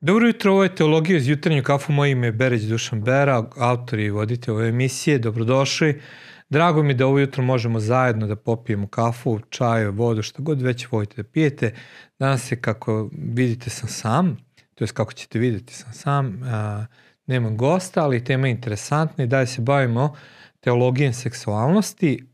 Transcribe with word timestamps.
Dobro 0.00 0.26
jutro, 0.26 0.52
ovo 0.52 0.62
je 0.62 0.74
Teologija 0.74 1.16
iz 1.16 1.28
jutarnju 1.28 1.62
kafu, 1.62 1.92
moje 1.92 2.10
ime 2.10 2.26
je 2.26 2.32
Bereć 2.32 2.62
Dušan 2.62 3.02
Bera, 3.02 3.50
autor 3.56 3.98
i 3.98 4.10
vodite 4.10 4.52
ove 4.52 4.68
emisije, 4.68 5.18
dobrodošli. 5.18 6.00
Drago 6.48 6.82
mi 6.82 6.94
da 6.94 7.06
ovo 7.06 7.18
jutro 7.18 7.42
možemo 7.42 7.80
zajedno 7.80 8.26
da 8.26 8.36
popijemo 8.36 8.86
kafu, 8.86 9.40
čaj, 9.50 9.86
vodu, 9.86 10.22
šta 10.22 10.42
god 10.42 10.62
već 10.62 10.90
volite 10.90 11.22
da 11.22 11.28
pijete. 11.28 11.74
Danas 12.18 12.52
je, 12.52 12.60
kako 12.60 13.10
vidite, 13.12 13.70
sam 13.70 13.88
sam, 13.88 14.36
to 14.74 14.84
je 14.84 14.88
kako 14.88 15.12
ćete 15.12 15.38
videti, 15.38 15.74
sam 15.74 15.92
sam, 15.92 16.40
a, 16.44 16.86
nemam 17.26 17.56
gosta, 17.56 18.04
ali 18.04 18.24
tema 18.24 18.46
je 18.46 18.50
interesantna 18.50 19.24
i 19.24 19.26
dalje 19.26 19.46
se 19.46 19.62
bavimo 19.62 20.14
teologijem 20.60 21.12
seksualnosti, 21.12 22.24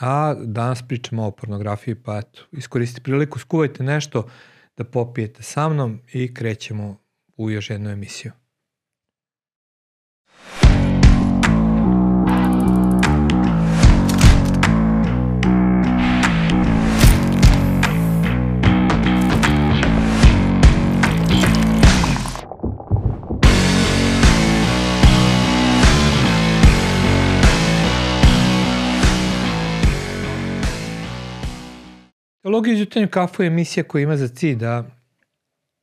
a 0.00 0.34
danas 0.34 0.82
pričamo 0.88 1.26
o 1.26 1.30
pornografiji, 1.30 1.94
pa 1.94 2.18
eto, 2.18 2.42
iskoristite 2.52 3.02
priliku, 3.02 3.38
skuvajte 3.38 3.82
nešto 3.82 4.28
da 4.76 4.84
popijete 4.84 5.42
sa 5.42 5.68
mnom 5.68 6.00
i 6.12 6.34
krećemo 6.34 7.03
u 7.36 7.50
još 7.50 7.70
jednu 7.70 7.90
emisiju. 7.90 8.32
Teologija 32.42 32.74
iz 32.74 33.10
kafu 33.10 33.42
je 33.42 33.46
emisija 33.46 33.84
koja 33.84 34.02
ima 34.02 34.16
za 34.16 34.28
cilj 34.28 34.56
da 34.56 34.84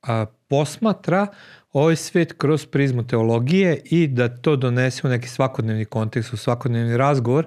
a, 0.02 0.26
posmatra 0.52 1.26
ovaj 1.72 1.96
svet 1.96 2.32
kroz 2.32 2.66
prizmu 2.66 3.06
teologije 3.06 3.80
i 3.84 4.06
da 4.06 4.28
to 4.28 4.56
donese 4.56 5.06
u 5.06 5.10
neki 5.10 5.28
svakodnevni 5.28 5.84
kontekst, 5.84 6.32
u 6.32 6.36
svakodnevni 6.36 6.96
razgovor 6.96 7.46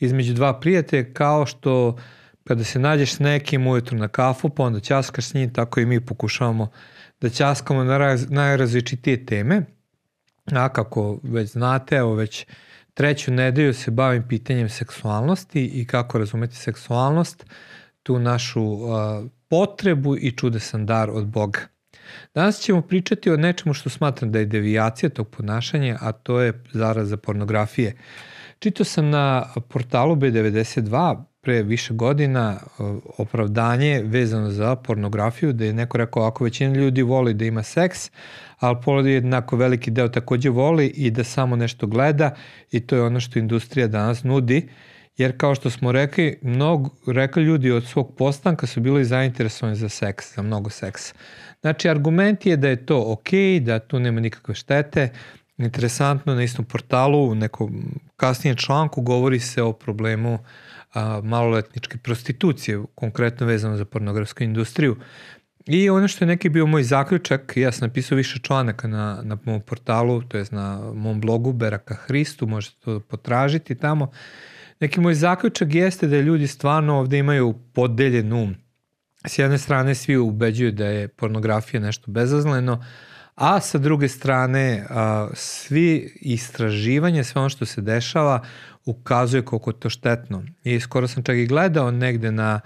između 0.00 0.34
dva 0.34 0.60
prijatelja, 0.60 1.12
kao 1.12 1.46
što 1.46 1.96
kada 2.44 2.64
se 2.64 2.78
nađeš 2.78 3.12
s 3.12 3.18
nekim 3.18 3.66
ujutru 3.66 3.98
na 3.98 4.08
kafu, 4.08 4.48
pa 4.48 4.62
onda 4.62 4.80
ćaskaš 4.80 5.26
s 5.26 5.34
njim, 5.34 5.52
tako 5.52 5.80
i 5.80 5.86
mi 5.86 6.00
pokušavamo 6.00 6.70
da 7.20 7.28
ćaskamo 7.28 7.84
na 7.84 7.98
raz, 7.98 8.30
najrazličitije 8.30 9.26
teme. 9.26 9.62
A 10.52 10.68
kako 10.68 11.20
već 11.22 11.50
znate, 11.50 11.96
evo 11.96 12.14
već 12.14 12.46
treću 12.94 13.32
nedelju 13.32 13.74
se 13.74 13.90
bavim 13.90 14.28
pitanjem 14.28 14.68
seksualnosti 14.68 15.64
i 15.64 15.86
kako 15.86 16.18
razumeti 16.18 16.56
seksualnost, 16.56 17.46
tu 18.02 18.18
našu 18.18 18.62
uh, 18.62 18.90
potrebu 19.48 20.16
i 20.16 20.32
čudesan 20.36 20.86
dar 20.86 21.10
od 21.10 21.26
Boga. 21.26 21.75
Danas 22.34 22.60
ćemo 22.60 22.82
pričati 22.82 23.30
o 23.30 23.36
nečemu 23.36 23.74
što 23.74 23.90
smatram 23.90 24.32
da 24.32 24.38
je 24.38 24.46
devijacija 24.46 25.10
tog 25.10 25.28
ponašanja, 25.28 25.98
a 26.00 26.12
to 26.12 26.40
je 26.40 26.62
zaraza 26.72 27.16
pornografije. 27.16 27.96
Čitao 28.58 28.84
sam 28.84 29.10
na 29.10 29.46
portalu 29.68 30.16
B92 30.16 31.22
pre 31.40 31.62
više 31.62 31.94
godina 31.94 32.58
opravdanje 33.18 34.02
vezano 34.04 34.50
za 34.50 34.76
pornografiju, 34.76 35.52
da 35.52 35.64
je 35.64 35.72
neko 35.72 35.98
rekao 35.98 36.22
ako 36.22 36.44
većina 36.44 36.74
ljudi 36.74 37.02
voli 37.02 37.34
da 37.34 37.44
ima 37.44 37.62
seks, 37.62 38.10
ali 38.58 38.76
pola 38.84 39.08
jednako 39.08 39.56
veliki 39.56 39.90
deo 39.90 40.08
takođe 40.08 40.50
voli 40.50 40.86
i 40.86 41.10
da 41.10 41.24
samo 41.24 41.56
nešto 41.56 41.86
gleda 41.86 42.34
i 42.70 42.80
to 42.80 42.96
je 42.96 43.02
ono 43.02 43.20
što 43.20 43.38
industrija 43.38 43.86
danas 43.86 44.24
nudi 44.24 44.68
jer 45.16 45.38
kao 45.38 45.54
što 45.54 45.70
smo 45.70 45.92
rekli, 45.92 46.38
mnogo, 46.42 46.90
rekli 47.06 47.42
ljudi 47.42 47.70
od 47.70 47.84
svog 47.84 48.14
postanka 48.16 48.66
su 48.66 48.80
bili 48.80 49.04
zainteresovani 49.04 49.76
za 49.76 49.88
seks, 49.88 50.34
za 50.34 50.42
mnogo 50.42 50.70
seksa. 50.70 51.14
Znači, 51.60 51.88
argument 51.88 52.46
je 52.46 52.56
da 52.56 52.68
je 52.68 52.86
to 52.86 53.12
ok, 53.12 53.28
da 53.60 53.78
tu 53.78 53.98
nema 53.98 54.20
nikakve 54.20 54.54
štete. 54.54 55.08
Interesantno, 55.58 56.34
na 56.34 56.42
istom 56.42 56.64
portalu, 56.64 57.30
u 57.30 57.34
nekom 57.34 58.00
kasnijem 58.16 58.56
članku 58.56 59.02
govori 59.02 59.40
se 59.40 59.62
o 59.62 59.72
problemu 59.72 60.38
a, 60.94 61.20
maloletničke 61.24 61.98
prostitucije, 61.98 62.82
konkretno 62.94 63.46
vezano 63.46 63.76
za 63.76 63.84
pornografsku 63.84 64.42
industriju. 64.42 64.96
I 65.66 65.90
ono 65.90 66.08
što 66.08 66.24
je 66.24 66.26
neki 66.26 66.48
bio 66.48 66.66
moj 66.66 66.82
zaključak, 66.82 67.52
ja 67.56 67.72
sam 67.72 67.88
napisao 67.88 68.16
više 68.16 68.38
članaka 68.42 68.88
na, 68.88 69.20
na 69.22 69.38
mom 69.44 69.60
portalu, 69.60 70.22
to 70.22 70.38
je 70.38 70.44
na 70.50 70.92
mom 70.94 71.20
blogu 71.20 71.52
Beraka 71.52 71.94
Hristu, 71.94 72.46
možete 72.46 72.76
to 72.84 73.00
potražiti 73.00 73.74
tamo. 73.74 74.10
Neki 74.80 75.00
moj 75.00 75.14
zaključak 75.14 75.74
jeste 75.74 76.06
da 76.06 76.20
ljudi 76.20 76.46
stvarno 76.46 76.98
ovde 76.98 77.18
imaju 77.18 77.54
podeljen 77.72 78.32
um 78.32 78.54
s 79.26 79.38
jedne 79.38 79.58
strane 79.58 79.94
svi 79.94 80.16
ubeđuju 80.16 80.72
da 80.72 80.86
je 80.86 81.08
pornografija 81.08 81.80
nešto 81.80 82.10
bezazleno, 82.10 82.84
a 83.34 83.60
sa 83.60 83.78
druge 83.78 84.08
strane 84.08 84.86
a, 84.90 85.28
svi 85.34 86.12
istraživanje, 86.20 87.24
sve 87.24 87.40
ono 87.40 87.48
što 87.48 87.66
se 87.66 87.80
dešava 87.80 88.42
ukazuje 88.84 89.44
koliko 89.44 89.72
to 89.72 89.90
štetno. 89.90 90.44
I 90.64 90.80
skoro 90.80 91.08
sam 91.08 91.22
čak 91.22 91.36
i 91.36 91.46
gledao 91.46 91.90
negde 91.90 92.32
na 92.32 92.60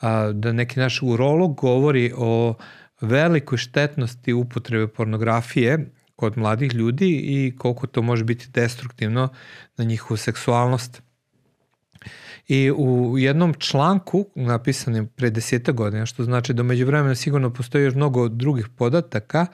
a, 0.00 0.32
da 0.32 0.52
neki 0.52 0.80
naš 0.80 1.02
urolog 1.02 1.54
govori 1.54 2.12
o 2.16 2.54
velikoj 3.00 3.58
štetnosti 3.58 4.32
upotrebe 4.32 4.88
pornografije 4.88 5.92
kod 6.16 6.38
mladih 6.38 6.74
ljudi 6.74 7.08
i 7.08 7.56
koliko 7.58 7.86
to 7.86 8.02
može 8.02 8.24
biti 8.24 8.50
destruktivno 8.50 9.28
na 9.76 9.84
njihovu 9.84 10.16
seksualnost. 10.16 11.02
I 12.48 12.70
u 12.76 13.18
jednom 13.18 13.54
članku 13.54 14.26
napisanim 14.34 15.06
pre 15.06 15.30
deseta 15.30 15.72
godina, 15.72 16.06
što 16.06 16.24
znači 16.24 16.52
da 16.52 16.62
među 16.62 16.86
vremena 16.86 17.14
sigurno 17.14 17.50
postoji 17.50 17.84
još 17.84 17.94
mnogo 17.94 18.28
drugih 18.28 18.68
podataka, 18.68 19.46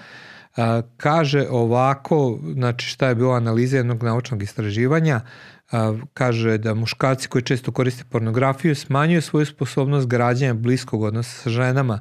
a, 0.57 0.83
kaže 0.97 1.47
ovako, 1.51 2.39
znači 2.53 2.87
šta 2.87 3.09
je 3.09 3.15
bila 3.15 3.37
analiza 3.37 3.77
jednog 3.77 4.03
naučnog 4.03 4.43
istraživanja, 4.43 5.21
a, 5.73 5.95
kaže 6.15 6.59
da 6.59 6.75
muškarci 6.75 7.29
koji 7.29 7.43
često 7.43 7.73
koriste 7.73 8.05
pornografiju 8.11 8.75
smanjuju 8.75 9.23
svoju 9.23 9.47
sposobnost 9.47 10.07
građanja 10.07 10.55
bliskog 10.55 11.03
odnosa 11.03 11.43
sa 11.43 11.51
ženama. 11.51 12.01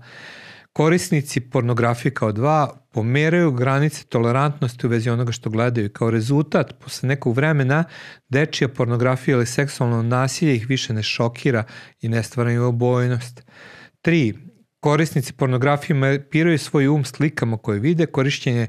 Korisnici 0.77 1.39
pornografije 1.39 2.13
kao 2.13 2.31
dva 2.31 2.88
pomeraju 2.93 3.51
granice 3.51 4.03
tolerantnosti 4.03 4.88
u 4.88 4.89
vezi 4.89 5.09
onoga 5.09 5.31
što 5.31 5.49
gledaju. 5.49 5.89
Kao 5.89 6.09
rezultat, 6.09 6.73
posle 6.83 7.07
nekog 7.07 7.35
vremena, 7.35 7.83
dečija 8.29 8.67
pornografija 8.67 9.37
ili 9.37 9.45
seksualno 9.45 10.03
nasilje 10.03 10.55
ih 10.55 10.69
više 10.69 10.93
ne 10.93 11.03
šokira 11.03 11.63
i 12.01 12.09
ne 12.09 12.23
stvaraju 12.23 12.63
obojnost. 12.63 13.45
3. 14.03 14.35
Korisnici 14.79 15.33
pornografije 15.33 15.95
mapiraju 15.95 16.59
svoj 16.59 16.87
um 16.87 17.05
slikama 17.05 17.57
koje 17.57 17.79
vide, 17.79 18.05
korišćenje 18.05 18.67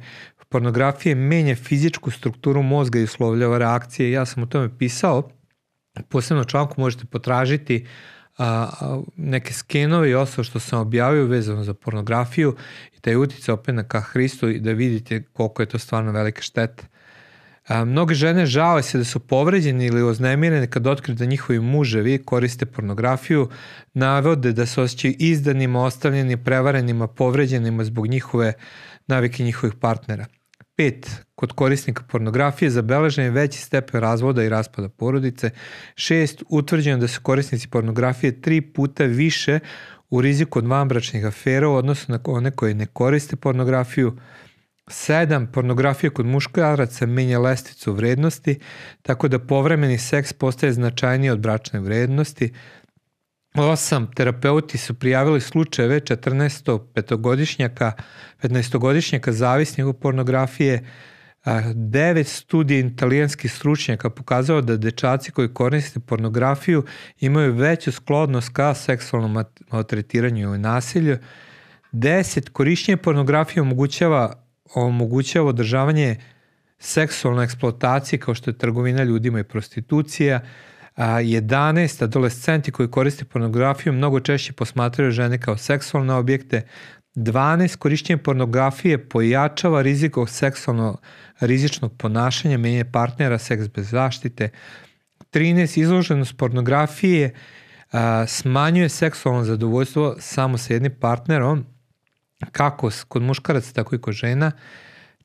pornografije 0.48 1.14
menja 1.14 1.56
fizičku 1.56 2.10
strukturu 2.10 2.62
mozga 2.62 2.98
i 2.98 3.04
uslovljava 3.04 3.58
reakcije. 3.58 4.10
Ja 4.10 4.26
sam 4.26 4.42
o 4.42 4.46
tome 4.46 4.78
pisao, 4.78 5.30
posebno 6.08 6.44
članku 6.44 6.80
možete 6.80 7.04
potražiti 7.04 7.76
uh, 7.76 8.17
a, 8.38 9.00
neke 9.16 9.52
skenove 9.52 10.10
i 10.10 10.14
ostalo 10.14 10.44
što 10.44 10.60
sam 10.60 10.80
objavio 10.80 11.26
vezano 11.26 11.64
za 11.64 11.74
pornografiju 11.74 12.56
i 12.96 13.00
taj 13.00 13.16
utice 13.16 13.52
opet 13.52 13.74
na 13.74 13.82
ka 13.82 14.00
Hristu 14.00 14.48
i 14.48 14.60
da 14.60 14.72
vidite 14.72 15.22
koliko 15.32 15.62
je 15.62 15.66
to 15.66 15.78
stvarno 15.78 16.12
velika 16.12 16.42
šteta. 16.42 16.84
A, 17.68 17.84
mnoge 17.84 18.14
žene 18.14 18.46
žale 18.46 18.82
se 18.82 18.98
da 18.98 19.04
su 19.04 19.20
povređene 19.20 19.86
ili 19.86 20.02
oznemirene 20.02 20.66
kad 20.66 20.86
otkriju 20.86 21.16
da 21.16 21.24
njihovi 21.24 21.60
muževi 21.60 22.18
koriste 22.24 22.66
pornografiju, 22.66 23.48
navode 23.94 24.52
da 24.52 24.66
se 24.66 24.80
osjećaju 24.80 25.14
izdanima, 25.18 25.84
ostavljeni, 25.84 26.44
prevarenima, 26.44 27.06
povređenima 27.06 27.84
zbog 27.84 28.06
njihove 28.06 28.52
navike 29.06 29.42
njihovih 29.42 29.74
partnera. 29.74 30.26
5. 30.78 31.08
Kod 31.34 31.52
korisnika 31.52 32.02
pornografije 32.02 32.70
zabeležen 32.70 33.24
je 33.24 33.30
veći 33.30 33.58
stepen 33.58 34.00
razvoda 34.00 34.44
i 34.44 34.48
raspada 34.48 34.88
porodice. 34.88 35.50
6. 35.94 36.42
Utvrđeno 36.48 36.98
da 36.98 37.08
su 37.08 37.20
korisnici 37.22 37.68
pornografije 37.68 38.40
tri 38.40 38.60
puta 38.60 39.04
više 39.04 39.58
u 40.10 40.20
riziku 40.20 40.58
od 40.58 40.66
vanbračnih 40.66 41.26
afera 41.26 41.68
u 41.68 41.74
odnosu 41.74 42.12
na 42.12 42.20
one 42.24 42.50
koje 42.50 42.74
ne 42.74 42.86
koriste 42.86 43.36
pornografiju. 43.36 44.16
7. 44.86 45.46
Pornografija 45.52 46.10
kod 46.10 46.26
muškaraca 46.26 47.06
menja 47.06 47.38
lesticu 47.38 47.92
vrednosti, 47.92 48.58
tako 49.02 49.28
da 49.28 49.38
povremeni 49.38 49.98
seks 49.98 50.32
postaje 50.32 50.72
značajniji 50.72 51.30
od 51.30 51.38
bračne 51.38 51.80
vrednosti. 51.80 52.52
8 53.62 54.06
terapeuti 54.14 54.78
su 54.78 54.94
prijavili 54.94 55.40
slučajeve 55.40 56.00
14 56.00 56.80
petogodišnjaka, 56.94 57.92
15-godišnjaka 58.42 59.30
zavisnih 59.30 59.86
od 59.86 59.96
pornografije, 59.96 60.84
devet 61.74 62.26
studija 62.26 62.80
italijanskih 62.80 63.52
stručnjaka 63.52 64.10
pokazao 64.10 64.60
da 64.60 64.76
dečaci 64.76 65.30
koji 65.30 65.54
koriste 65.54 66.00
pornografiju 66.00 66.84
imaju 67.20 67.54
veću 67.54 67.92
sklodnost 67.92 68.48
ka 68.52 68.74
seksualnom 68.74 69.44
maltretiranju 69.70 70.54
i 70.54 70.58
nasilju. 70.58 71.18
10. 71.92 72.50
Korišćenje 72.50 72.96
pornografije 72.96 73.62
omogućava, 73.62 74.42
omogućava 74.74 75.48
održavanje 75.48 76.16
seksualne 76.78 77.44
eksploatacije 77.44 78.18
kao 78.18 78.34
što 78.34 78.50
je 78.50 78.58
trgovina 78.58 79.02
ljudima 79.02 79.40
i 79.40 79.44
prostitucija. 79.44 80.40
11 80.98 82.04
adolescenti 82.04 82.70
koji 82.70 82.90
koriste 82.90 83.24
pornografiju 83.24 83.92
mnogo 83.92 84.20
češće 84.20 84.52
posmatraju 84.52 85.10
žene 85.10 85.40
kao 85.40 85.56
seksualne 85.56 86.14
objekte. 86.14 86.66
12. 87.14 87.76
Korišćenje 87.76 88.16
pornografije 88.16 89.08
pojačava 89.08 89.82
rizik 89.82 90.16
od 90.16 90.30
seksualno 90.30 90.98
rizičnog 91.40 91.92
ponašanja, 91.98 92.58
menje 92.58 92.84
partnera, 92.92 93.38
seks 93.38 93.68
bez 93.68 93.90
zaštite. 93.90 94.50
13. 95.32 95.80
Izloženost 95.80 96.36
pornografije 96.36 97.34
a, 97.92 98.26
smanjuje 98.26 98.88
seksualno 98.88 99.44
zadovoljstvo 99.44 100.16
samo 100.18 100.58
sa 100.58 100.72
jednim 100.72 100.94
partnerom, 101.00 101.66
kako 102.52 102.90
kod 103.08 103.22
muškaraca, 103.22 103.72
tako 103.72 103.94
i 103.94 104.00
kod 104.00 104.14
žena. 104.14 104.52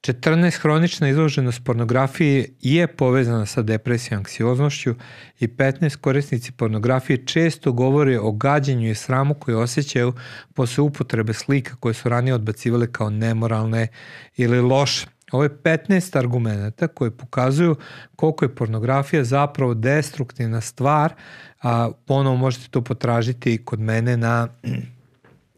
14. 0.03 0.59
Hronična 0.61 1.09
izloženost 1.09 1.63
pornografije 1.63 2.49
je 2.61 2.87
povezana 2.87 3.45
sa 3.45 3.61
depresijom, 3.61 4.17
anksioznošću 4.17 4.95
i 5.39 5.47
15. 5.47 5.95
Korisnici 5.95 6.51
pornografije 6.51 7.25
često 7.25 7.71
govore 7.71 8.19
o 8.19 8.31
gađenju 8.31 8.89
i 8.89 8.95
sramu 8.95 9.33
koje 9.33 9.57
osjećaju 9.57 10.13
posle 10.53 10.81
upotrebe 10.81 11.33
slika 11.33 11.75
koje 11.79 11.93
su 11.93 12.09
ranije 12.09 12.33
odbacivali 12.33 12.91
kao 12.91 13.09
nemoralne 13.09 13.87
ili 14.35 14.61
loše. 14.61 15.07
Ovo 15.31 15.43
je 15.43 15.49
15 15.49 16.17
argumenta 16.17 16.87
koje 16.87 17.11
pokazuju 17.11 17.75
koliko 18.15 18.45
je 18.45 18.55
pornografija 18.55 19.23
zapravo 19.23 19.73
destruktivna 19.73 20.61
stvar, 20.61 21.13
a 21.61 21.91
ponovo 22.05 22.35
možete 22.35 22.67
to 22.69 22.81
potražiti 22.81 23.65
kod 23.65 23.79
mene 23.79 24.17
na, 24.17 24.47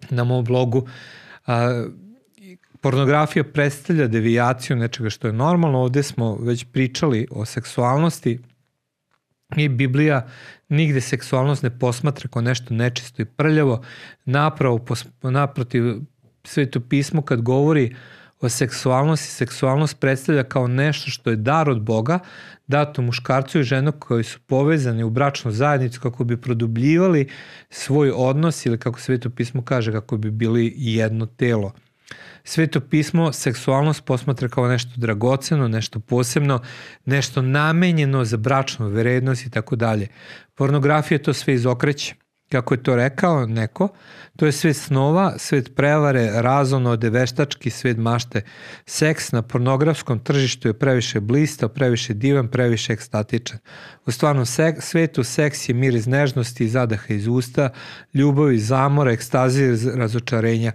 na 0.09 0.24
mom 0.24 0.45
blogu. 0.45 0.88
A, 1.48 1.86
pornografija 2.81 3.44
predstavlja 3.44 4.07
devijaciju 4.07 4.77
nečega 4.77 5.10
što 5.10 5.27
je 5.27 5.33
normalno. 5.33 5.80
Ovde 5.80 6.04
smo 6.04 6.36
već 6.36 6.66
pričali 6.72 7.27
o 7.31 7.45
seksualnosti 7.45 8.39
i 9.57 9.69
Biblija 9.69 10.27
nigde 10.69 11.01
seksualnost 11.01 11.63
ne 11.63 11.80
posmatra 11.80 12.30
kao 12.30 12.42
nešto 12.42 12.74
nečisto 12.74 13.22
i 13.22 13.25
prljavo. 13.25 13.83
Napravo, 14.25 14.86
naprotiv, 15.22 15.83
sveto 16.44 16.80
pismo 16.80 17.22
kad 17.22 17.42
govori 17.42 17.95
o 18.42 18.50
seksualnosti, 18.50 19.27
seksualnost 19.27 20.00
predstavlja 20.00 20.44
kao 20.44 20.68
nešto 20.68 21.12
što 21.12 21.30
je 21.30 21.36
dar 21.36 21.69
od 21.69 21.81
Boga, 21.81 22.19
dato 22.68 23.01
muškarcu 23.01 23.60
i 23.60 23.63
ženu 23.63 23.92
koji 23.92 24.24
su 24.24 24.39
povezani 24.48 25.04
u 25.04 25.10
bračnu 25.10 25.51
zajednicu 25.51 26.01
kako 26.01 26.24
bi 26.24 26.42
produbljivali 26.42 27.30
svoj 27.69 28.12
odnos 28.16 28.66
ili 28.66 28.80
kako 28.80 29.00
sveto 29.00 29.30
pismo 29.30 29.62
kaže 29.62 29.92
kako 29.92 30.18
bi 30.18 30.31
bili 30.31 30.74
jedno 30.77 31.25
telo. 31.25 31.74
Sveto 32.47 32.80
pismo 32.80 33.31
seksualnost 33.31 34.06
posmatra 34.06 34.50
kao 34.50 34.68
nešto 34.68 34.92
dragoceno, 34.95 35.68
nešto 35.68 36.00
posebno, 36.00 36.62
nešto 37.06 37.42
namenjeno 37.42 38.25
za 38.25 38.38
bračnu 38.38 38.89
vrednost 38.89 39.45
i 39.45 39.50
tako 39.50 39.75
dalje. 39.75 40.07
Pornografija 40.56 41.19
to 41.19 41.33
sve 41.33 41.53
izokreće. 41.53 42.15
Kako 42.51 42.74
je 42.74 42.83
to 42.83 42.95
rekao 42.95 43.45
neko, 43.45 43.89
to 44.36 44.45
je 44.45 44.51
svet 44.51 44.77
snova, 44.77 45.33
svet 45.38 45.75
prevare, 45.75 46.30
razonode, 46.33 47.09
veštački 47.09 47.69
svet 47.69 47.97
mašte. 47.97 48.42
Seks 48.86 49.31
na 49.31 49.41
pornografskom 49.41 50.19
tržištu 50.19 50.68
je 50.68 50.74
previše 50.80 51.19
blistao, 51.19 51.69
previše 51.69 52.13
divan, 52.13 52.48
previše 52.48 52.94
ekstatičan. 52.94 53.59
U 54.06 54.12
stvarnom 54.12 54.45
sek, 54.45 54.81
svetu 54.81 55.24
seks 55.24 55.69
je 55.69 55.75
mir 55.75 55.95
iz 55.95 56.07
nežnosti, 56.07 56.69
zadaha 56.69 57.13
iz 57.13 57.27
usta, 57.27 57.69
ljubavi, 58.13 58.59
zamora, 58.59 59.12
ekstazije, 59.12 59.77
razočarenja. 59.95 60.71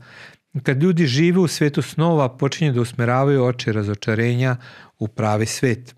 Kad 0.62 0.82
ljudi 0.82 1.06
žive 1.06 1.38
u 1.38 1.48
svetu 1.48 1.82
snova, 1.82 2.36
počinju 2.36 2.72
da 2.72 2.80
usmeravaju 2.80 3.44
oči 3.44 3.72
razočarenja 3.72 4.56
u 4.98 5.08
pravi 5.08 5.46
svet. 5.46 5.94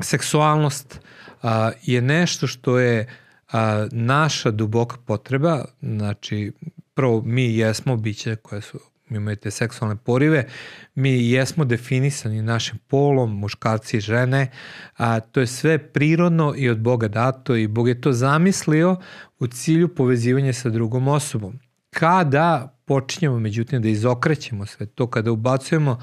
Seksualnost 0.00 1.00
a, 1.42 1.70
je 1.82 2.02
nešto 2.02 2.46
što 2.46 2.78
je 2.78 3.06
a, 3.52 3.86
naša 3.92 4.50
duboka 4.50 4.96
potreba, 5.06 5.64
znači 5.82 6.52
prvo 6.94 7.22
mi 7.22 7.56
jesmo 7.56 7.96
biće 7.96 8.36
koje 8.36 8.60
su 8.60 8.78
imaju 9.10 9.36
te 9.36 9.50
seksualne 9.50 9.96
porive, 9.96 10.46
mi 10.94 11.30
jesmo 11.30 11.64
definisani 11.64 12.42
našim 12.42 12.78
polom, 12.86 13.38
muškarci 13.38 13.96
i 13.96 14.00
žene, 14.00 14.50
a 14.96 15.20
to 15.20 15.40
je 15.40 15.46
sve 15.46 15.78
prirodno 15.78 16.54
i 16.56 16.68
od 16.68 16.78
Boga 16.78 17.08
dato 17.08 17.56
i 17.56 17.66
Bog 17.66 17.88
je 17.88 18.00
to 18.00 18.12
zamislio 18.12 18.96
u 19.38 19.46
cilju 19.46 19.94
povezivanja 19.94 20.52
sa 20.52 20.70
drugom 20.70 21.08
osobom. 21.08 21.58
Kada 21.90 22.73
počinjemo 22.84 23.38
međutim 23.38 23.82
da 23.82 23.88
izokrećemo 23.88 24.66
sve 24.66 24.86
to, 24.86 25.10
kada 25.10 25.32
ubacujemo 25.32 25.98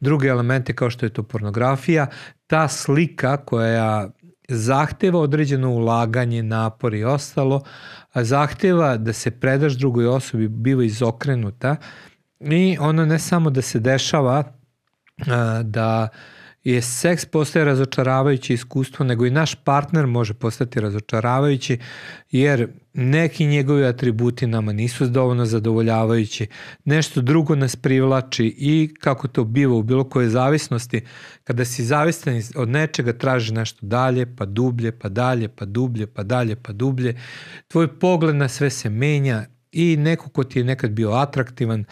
druge 0.00 0.28
elemente 0.28 0.74
kao 0.74 0.90
što 0.90 1.06
je 1.06 1.10
to 1.10 1.22
pornografija, 1.22 2.06
ta 2.46 2.68
slika 2.68 3.36
koja 3.36 4.10
zahteva 4.48 5.20
određeno 5.20 5.70
ulaganje, 5.70 6.42
napor 6.42 6.94
i 6.94 7.04
ostalo, 7.04 7.62
a 8.12 8.24
zahteva 8.24 8.96
da 8.96 9.12
se 9.12 9.30
predaš 9.30 9.72
drugoj 9.72 10.06
osobi, 10.06 10.48
biva 10.48 10.84
izokrenuta 10.84 11.76
i 12.40 12.76
ono 12.80 13.06
ne 13.06 13.18
samo 13.18 13.50
da 13.50 13.62
se 13.62 13.80
dešava 13.80 14.44
da 15.62 16.08
je 16.72 16.82
seks 16.82 17.24
postaje 17.24 17.64
razočaravajuće 17.64 18.54
iskustvo, 18.54 19.04
nego 19.04 19.26
i 19.26 19.30
naš 19.30 19.54
partner 19.54 20.06
može 20.06 20.34
postati 20.34 20.80
razočaravajući, 20.80 21.78
jer 22.30 22.68
neki 22.94 23.46
njegovi 23.46 23.84
atributi 23.84 24.46
nama 24.46 24.72
nisu 24.72 25.06
dovoljno 25.06 25.44
zadovoljavajući, 25.46 26.46
nešto 26.84 27.20
drugo 27.20 27.54
nas 27.54 27.76
privlači 27.76 28.54
i 28.58 28.94
kako 29.00 29.28
to 29.28 29.44
biva 29.44 29.74
u 29.74 29.82
bilo 29.82 30.04
koje 30.04 30.28
zavisnosti, 30.28 31.00
kada 31.44 31.64
si 31.64 31.84
zavistan 31.84 32.42
od 32.56 32.68
nečega 32.68 33.12
traži 33.12 33.52
nešto 33.52 33.86
dalje, 33.86 34.36
pa 34.36 34.44
dublje, 34.44 34.92
pa 34.92 35.08
dalje, 35.08 35.48
pa 35.48 35.64
dublje, 35.64 36.06
pa 36.06 36.22
dalje, 36.22 36.56
pa 36.56 36.72
dublje, 36.72 37.20
tvoj 37.68 37.98
pogled 37.98 38.36
na 38.36 38.48
sve 38.48 38.70
se 38.70 38.90
menja 38.90 39.44
i 39.72 39.96
neko 39.96 40.28
ko 40.28 40.44
ti 40.44 40.58
je 40.58 40.64
nekad 40.64 40.90
bio 40.90 41.10
atraktivan, 41.10 41.84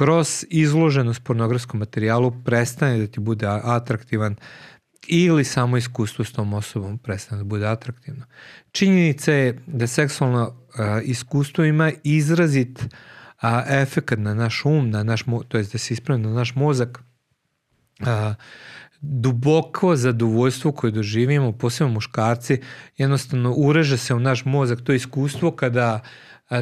kroz 0.00 0.44
izloženost 0.50 1.24
pornografskom 1.24 1.80
materijalu 1.80 2.32
prestane 2.44 2.98
da 2.98 3.06
ti 3.06 3.20
bude 3.20 3.46
atraktivan 3.46 4.36
ili 5.06 5.44
samo 5.44 5.76
iskustvo 5.76 6.24
s 6.24 6.32
tom 6.32 6.54
osobom 6.54 6.98
prestane 6.98 7.38
da 7.38 7.44
bude 7.44 7.66
atraktivno. 7.66 8.24
Činjenica 8.72 9.32
je 9.32 9.58
da 9.66 9.86
seksualno 9.86 10.56
a, 10.76 11.00
iskustvo 11.04 11.64
ima 11.64 11.92
izrazit 12.04 12.86
a, 13.40 13.64
efekt 13.68 14.18
na 14.18 14.34
naš 14.34 14.62
um, 14.64 14.90
na 14.90 15.02
naš, 15.02 15.24
to 15.48 15.58
je 15.58 15.64
da 15.64 15.78
se 15.78 15.94
ispravi 15.94 16.22
na 16.22 16.30
naš 16.30 16.54
mozak, 16.54 17.02
a, 18.00 18.34
duboko 19.00 19.96
zadovoljstvo 19.96 20.72
koje 20.72 20.90
doživimo, 20.90 21.52
posebno 21.52 21.92
muškarci, 21.92 22.60
jednostavno 22.96 23.52
ureže 23.52 23.98
se 23.98 24.14
u 24.14 24.20
naš 24.20 24.44
mozak 24.44 24.80
to 24.84 24.92
iskustvo 24.92 25.50
kada 25.50 26.00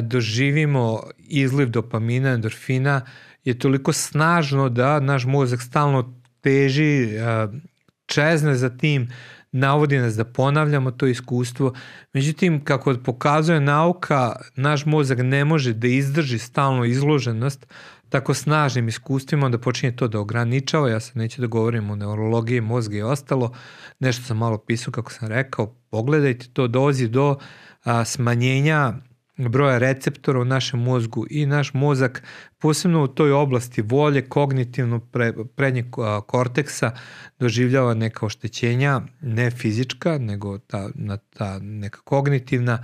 doživimo 0.01 1.03
izliv 1.17 1.69
dopamina, 1.69 2.29
endorfina, 2.29 3.01
je 3.43 3.59
toliko 3.59 3.93
snažno 3.93 4.69
da 4.69 4.99
naš 4.99 5.25
mozak 5.25 5.61
stalno 5.61 6.21
teži, 6.41 7.07
čezne 8.05 8.55
za 8.55 8.69
tim, 8.77 9.09
navodi 9.51 9.97
nas 9.97 10.15
da 10.15 10.25
ponavljamo 10.25 10.91
to 10.91 11.07
iskustvo. 11.07 11.73
Međutim, 12.13 12.63
kako 12.63 12.95
pokazuje 13.05 13.59
nauka, 13.59 14.35
naš 14.55 14.85
mozak 14.85 15.19
ne 15.21 15.45
može 15.45 15.73
da 15.73 15.87
izdrži 15.87 16.39
stalno 16.39 16.85
izloženost 16.85 17.67
tako 18.09 18.33
snažnim 18.33 18.87
iskustvima, 18.87 19.45
onda 19.45 19.57
počinje 19.57 19.95
to 19.95 20.07
da 20.07 20.19
ograničava. 20.19 20.89
Ja 20.89 20.99
sad 20.99 21.17
neću 21.17 21.41
da 21.41 21.47
govorim 21.47 21.89
o 21.89 21.95
neurologiji 21.95 22.61
mozga 22.61 22.97
i 22.97 23.01
ostalo. 23.01 23.53
Nešto 23.99 24.23
sam 24.23 24.37
malo 24.37 24.57
pisao, 24.57 24.91
kako 24.91 25.11
sam 25.11 25.27
rekao, 25.27 25.75
pogledajte, 25.89 26.47
to 26.53 26.67
dozi 26.67 27.07
do 27.07 27.37
a, 27.83 28.05
smanjenja 28.05 28.93
broja 29.47 29.77
receptora 29.77 30.39
u 30.39 30.45
našem 30.45 30.79
mozgu 30.79 31.25
i 31.29 31.45
naš 31.45 31.73
mozak, 31.73 32.23
posebno 32.57 33.03
u 33.03 33.07
toj 33.07 33.31
oblasti 33.31 33.81
volje, 33.81 34.21
kognitivno 34.21 34.99
pre, 34.99 35.33
prednjeg 35.55 35.85
korteksa, 36.27 36.91
doživljava 37.39 37.93
neka 37.93 38.25
oštećenja, 38.25 39.01
ne 39.21 39.51
fizička, 39.51 40.17
nego 40.17 40.57
ta, 40.57 40.89
na, 40.95 41.17
ta 41.17 41.59
neka 41.59 41.99
kognitivna, 42.01 42.83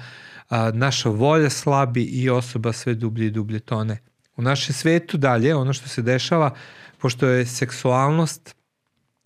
a, 0.50 0.72
naša 0.72 1.10
volja 1.10 1.50
slabi 1.50 2.04
i 2.04 2.30
osoba 2.30 2.74
sve 2.74 2.94
dublje 2.94 3.28
i 3.28 3.32
dublje 3.32 3.60
tone. 3.60 3.98
U 4.36 4.42
našem 4.42 4.74
svetu 4.74 5.18
dalje, 5.18 5.56
ono 5.56 5.74
što 5.74 5.90
se 5.90 6.02
dešava, 6.02 6.56
pošto 6.98 7.28
je 7.28 7.46
seksualnost 7.46 8.56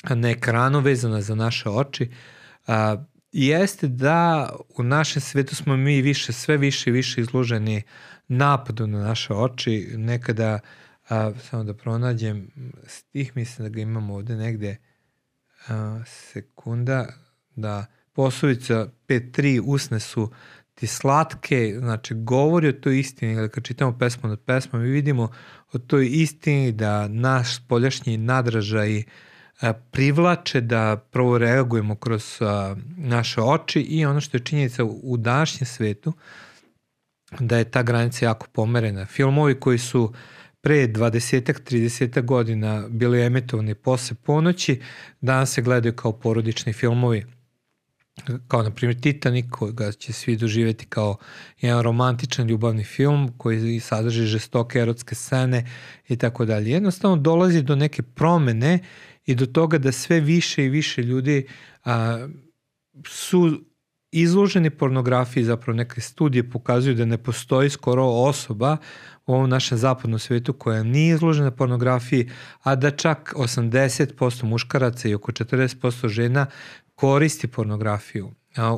na 0.09 0.29
ekranu 0.29 0.79
vezana 0.79 1.21
za 1.21 1.35
naše 1.35 1.69
oči, 1.69 2.11
a, 2.67 3.03
jeste 3.31 3.87
da 3.87 4.49
u 4.77 4.83
našem 4.83 5.21
svetu 5.21 5.55
smo 5.55 5.77
mi 5.77 6.01
više, 6.01 6.33
sve 6.33 6.57
više 6.57 6.89
i 6.89 6.93
više 6.93 7.21
izloženi 7.21 7.81
napadu 8.27 8.87
na 8.87 8.99
naše 8.99 9.33
oči. 9.33 9.93
Nekada, 9.95 10.59
a, 11.09 11.31
samo 11.49 11.63
da 11.63 11.73
pronađem 11.73 12.51
stih, 12.87 13.35
mislim 13.35 13.67
da 13.67 13.73
ga 13.75 13.81
imamo 13.81 14.15
ovde 14.15 14.35
negde, 14.35 14.77
a, 15.67 16.01
sekunda, 16.05 17.07
da 17.55 17.85
poslovica 18.13 18.87
5.3 19.07 19.61
usne 19.65 19.99
su 19.99 20.31
ti 20.75 20.87
slatke, 20.87 21.75
znači 21.79 22.13
govori 22.13 22.67
o 22.67 22.73
toj 22.73 22.99
istini, 22.99 23.35
da 23.35 23.47
kad 23.47 23.63
čitamo 23.63 23.97
pesmu 23.97 24.29
nad 24.29 24.39
pesmom, 24.39 24.81
mi 24.81 24.89
vidimo 24.89 25.31
o 25.73 25.79
toj 25.79 26.07
istini 26.11 26.71
da 26.71 27.07
naš 27.07 27.55
spoljašnji 27.55 28.17
nadražaj 28.17 28.97
uh, 28.97 29.03
privlače 29.91 30.61
da 30.61 30.95
prvo 31.11 31.37
reagujemo 31.37 31.95
kroz 31.95 32.39
naše 32.97 33.41
oči 33.41 33.81
i 33.81 34.05
ono 34.05 34.21
što 34.21 34.37
je 34.37 34.43
činjenica 34.43 34.83
u 34.83 35.17
današnjem 35.17 35.65
svetu, 35.65 36.13
da 37.39 37.57
je 37.57 37.71
ta 37.71 37.83
granica 37.83 38.25
jako 38.25 38.47
pomerena. 38.51 39.05
Filmovi 39.05 39.59
koji 39.59 39.77
su 39.77 40.13
pre 40.61 40.87
20-30 40.87 42.21
godina 42.21 42.87
bili 42.89 43.21
emitovani 43.21 43.75
posle 43.75 44.17
ponoći, 44.23 44.81
danas 45.21 45.53
se 45.53 45.61
gledaju 45.61 45.95
kao 45.95 46.11
porodični 46.11 46.73
filmovi 46.73 47.25
kao 48.47 48.63
na 48.63 48.71
primjer 48.71 49.01
Titanic 49.01 49.45
koga 49.49 49.91
će 49.91 50.13
svi 50.13 50.35
doživeti 50.35 50.85
kao 50.85 51.17
jedan 51.61 51.81
romantičan 51.81 52.47
ljubavni 52.47 52.83
film 52.83 53.33
koji 53.37 53.79
sadrži 53.79 54.25
žestoke 54.25 54.79
erotske 54.79 55.15
scene 55.15 55.69
i 56.07 56.17
tako 56.17 56.45
dalje. 56.45 56.71
Jednostavno 56.71 57.17
dolazi 57.17 57.61
do 57.61 57.75
neke 57.75 58.01
promene 58.01 58.79
i 59.29 59.35
do 59.35 59.45
toga 59.45 59.77
da 59.77 59.91
sve 59.91 60.19
više 60.19 60.65
i 60.65 60.69
više 60.69 61.03
ljudi 61.03 61.47
a, 61.85 62.27
su 63.07 63.61
izloženi 64.11 64.69
pornografiji, 64.69 65.43
zapravo 65.43 65.77
neke 65.77 66.01
studije 66.01 66.49
pokazuju 66.49 66.95
da 66.95 67.05
ne 67.05 67.17
postoji 67.17 67.69
skoro 67.69 68.05
osoba 68.05 68.77
u 69.25 69.33
ovom 69.33 69.49
našem 69.49 69.77
zapadnom 69.77 70.19
svetu 70.19 70.53
koja 70.53 70.83
nije 70.83 71.15
izložena 71.15 71.51
pornografiji, 71.51 72.29
a 72.63 72.75
da 72.75 72.91
čak 72.91 73.33
80% 73.37 74.43
muškaraca 74.43 75.09
i 75.09 75.13
oko 75.13 75.31
40% 75.31 76.07
žena 76.07 76.45
koristi 76.95 77.47
pornografiju. 77.47 78.31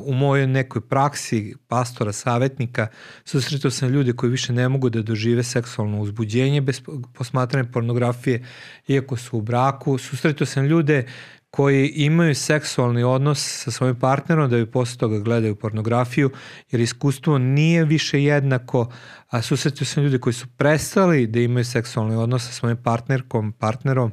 U 0.04 0.14
mojoj 0.14 0.46
nekoj 0.46 0.80
praksi 0.88 1.54
pastora, 1.68 2.12
savetnika, 2.12 2.86
susretao 3.24 3.70
sam 3.70 3.88
ljude 3.88 4.12
koji 4.12 4.30
više 4.30 4.52
ne 4.52 4.68
mogu 4.68 4.90
da 4.90 5.02
dožive 5.02 5.42
seksualno 5.42 6.00
uzbuđenje 6.00 6.60
bez 6.60 6.82
posmatranja 7.14 7.68
pornografije, 7.72 8.44
iako 8.88 9.16
su 9.16 9.38
u 9.38 9.40
braku. 9.40 9.98
Susretao 9.98 10.46
sam 10.46 10.64
ljude 10.64 11.06
koji 11.50 11.88
imaju 11.88 12.34
seksualni 12.34 13.02
odnos 13.02 13.62
sa 13.64 13.70
svojim 13.70 13.96
partnerom 13.96 14.50
da 14.50 14.56
bi 14.56 14.70
posle 14.70 14.98
toga 14.98 15.18
gledaju 15.18 15.56
pornografiju, 15.56 16.30
jer 16.70 16.80
iskustvo 16.80 17.38
nije 17.38 17.84
više 17.84 18.22
jednako, 18.22 18.92
a 19.28 19.42
susretio 19.42 19.86
sam 19.86 20.04
ljude 20.04 20.18
koji 20.18 20.32
su 20.32 20.46
prestali 20.56 21.26
da 21.26 21.40
imaju 21.40 21.64
seksualni 21.64 22.16
odnos 22.16 22.46
sa 22.46 22.52
svojim 22.52 22.76
partnerkom, 22.76 23.52
partnerom, 23.52 24.12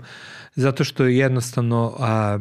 zato 0.56 0.84
što 0.84 1.06
je 1.06 1.18
jednostavno 1.18 1.96
a, 2.00 2.40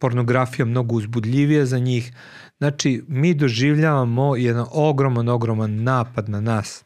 pornografija 0.00 0.66
mnogo 0.66 0.96
uzbudljivija 0.96 1.66
za 1.66 1.78
njih. 1.78 2.12
Znači, 2.58 3.04
mi 3.08 3.34
doživljavamo 3.34 4.36
jedan 4.36 4.66
ogroman, 4.72 5.28
ogroman 5.28 5.82
napad 5.82 6.28
na 6.28 6.40
nas. 6.40 6.84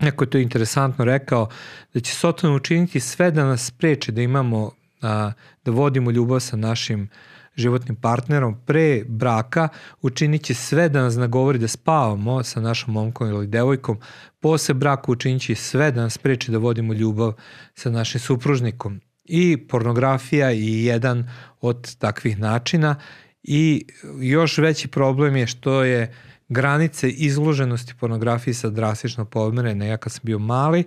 Neko 0.00 0.24
je 0.24 0.30
to 0.30 0.38
interesantno 0.38 1.04
rekao, 1.04 1.48
da 1.94 2.00
će 2.00 2.14
Sotan 2.14 2.54
učiniti 2.54 3.00
sve 3.00 3.30
da 3.30 3.44
nas 3.44 3.66
spreče 3.66 4.12
da 4.12 4.22
imamo, 4.22 4.70
a, 5.02 5.32
da 5.64 5.70
vodimo 5.70 6.10
ljubav 6.10 6.40
sa 6.40 6.56
našim 6.56 7.08
životnim 7.56 7.96
partnerom 7.96 8.56
pre 8.66 9.04
braka, 9.04 9.68
učinit 10.02 10.44
će 10.44 10.54
sve 10.54 10.88
da 10.88 11.02
nas 11.02 11.16
nagovori 11.16 11.58
da 11.58 11.68
spavamo 11.68 12.42
sa 12.42 12.60
našom 12.60 12.94
momkom 12.94 13.28
ili 13.28 13.46
devojkom, 13.46 13.98
posle 14.40 14.74
braka 14.74 15.12
učinit 15.12 15.42
će 15.42 15.54
sve 15.54 15.90
da 15.92 16.02
nas 16.02 16.14
spreče 16.14 16.52
da 16.52 16.58
vodimo 16.58 16.92
ljubav 16.92 17.32
sa 17.74 17.90
našim 17.90 18.20
supružnikom 18.20 19.00
i 19.28 19.56
pornografija 19.68 20.50
je 20.50 20.84
jedan 20.84 21.30
od 21.60 21.96
takvih 21.96 22.38
načina 22.38 22.96
i 23.42 23.86
još 24.20 24.58
veći 24.58 24.88
problem 24.88 25.36
je 25.36 25.46
što 25.46 25.84
je 25.84 26.14
granice 26.48 27.10
izloženosti 27.10 27.94
pornografiji 28.00 28.54
sa 28.54 28.70
drastično 28.70 29.24
pomerene. 29.24 29.88
Ja 29.88 29.96
kad 29.96 30.12
sam 30.12 30.20
bio 30.24 30.38
mali, 30.38 30.84